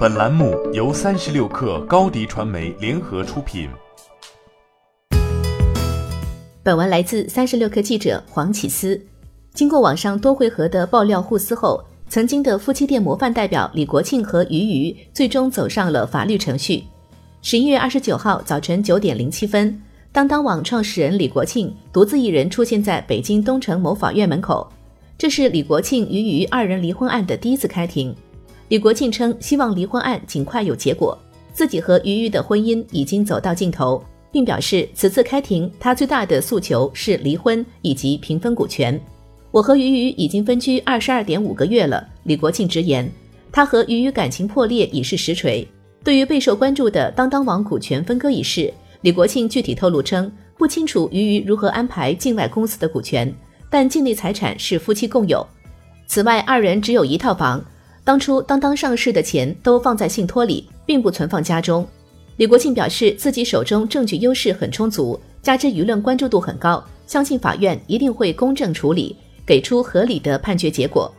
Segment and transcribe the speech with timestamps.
[0.00, 3.68] 本栏目由三十六氪高低传媒联合出品。
[6.62, 8.98] 本文来自三十六氪记者黄启思。
[9.52, 16.82] 经过网上多回合的爆料互撕后，曾经的夫妻店模范代表李国庆和俞渝最终走上了法律程序。
[17.42, 19.78] 十一月二十九号早晨九点零七分，
[20.10, 24.66] 当当网创始人李国庆独自一人出现在北京东城某法院门口。
[25.18, 28.16] 这是李国庆俞渝二人离婚案的第一次开庭。
[28.70, 31.18] 李国庆称，希望离婚案尽快有结果，
[31.52, 38.98] 自己和俞渝的婚姻已经走到尽头，并表示此次开庭他最大的诉求是离婚以及平分股权。
[39.50, 43.10] 我和俞渝已经分居二十二点五个月了，李国庆直言，
[43.50, 45.66] 他和俞渝感情破裂已是实锤。
[46.04, 53.34] 对于备受关注的当当网股权分割一事，李国庆具体透露称，不清楚俞渝如何安排境外公司的股权，
[53.68, 55.44] 但境内财产是夫妻共有。
[56.06, 57.60] 此外，二人只有一套房。
[58.02, 61.86] 当初当当上市的钱都放在信托里，并不存放家中。
[62.36, 71.12] 李国庆表示，自己手中证据优势很充足，加之舆论关注度很高，相信法院一定会公正处理，给出合理的判决结果。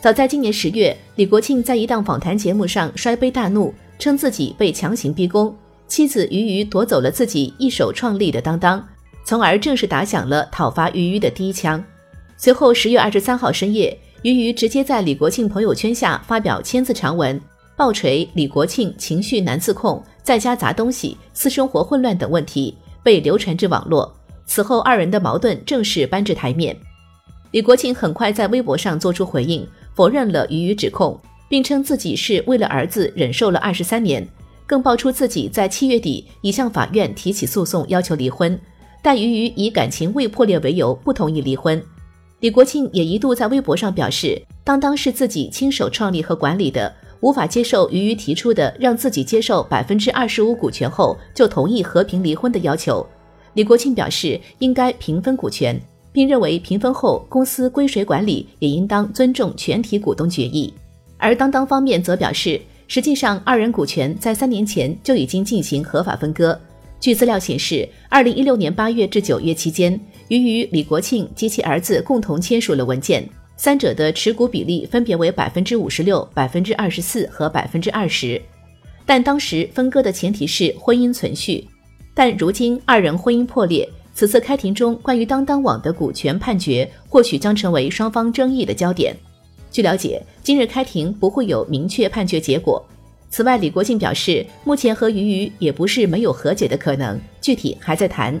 [0.00, 5.54] 早在今年十月，李国庆在一档访谈节目上摔杯大怒，称自己被强行逼宫，
[5.88, 8.84] 妻子俞渝夺走了自己一手创立的当当，
[9.24, 11.82] 从而正式打响了讨伐俞渝的第一枪。
[12.36, 13.98] 随后，十月二十三号深夜。
[14.22, 17.40] 俞渝直接在李国庆朋友圈下发表千字长文，
[17.76, 24.14] 爆锤李国庆情绪难自控，在家砸东西，私生活混乱等问题，被流传至网络。
[24.46, 26.76] 此后，二人的矛盾正式搬至台面。
[27.50, 34.24] 李国庆很快在微博上做出回应，否认了俞渝指控，并称自己是为了儿子忍受了二十三年，
[34.66, 38.56] 更爆出自己在七月底已向法院提起诉讼，要求离婚，
[39.02, 41.82] 但俞渝以感情未破裂为由不同意离婚。
[42.42, 53.06] 李国庆也一度在微博上表示，当当是自己亲手创立和管理的，无法接受俞渝提出的让自己接受百分之二十五股权后就同意和平离婚的要求。
[53.54, 60.74] 李国庆表示，应该平分股权，并认为平分后公司归谁管理也应当尊重全体股东决议。
[61.18, 66.60] 而当当方面则表示，实际上二人股权在三年前就已经进行合法分割。
[66.98, 70.00] 据资料显示，二零一六年八月至九月期间。
[70.32, 73.28] 于于、李国庆及其儿子共同签署了文件，
[73.58, 78.40] 三者的持股比例分别为百分之五十六、百分之二十四和百分之二十。
[79.04, 81.68] 但当时分割的前提是婚姻存续，
[82.14, 89.14] 但如今二人婚姻破裂，此次开庭中关于当当网的股权判决或许将成为双方争议的焦点。
[89.70, 92.82] 据了解，今日开庭不会有明确判决结果。
[93.28, 98.40] 此外，李国庆表示，目前和俞渝也不是没有和解的可能，具体还在谈。